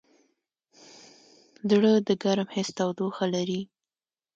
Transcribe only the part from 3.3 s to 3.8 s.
لري.